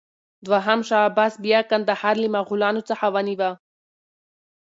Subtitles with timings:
[0.47, 3.51] دوهم شاه عباس بیا کندهار له مغلانو څخه ونیوه.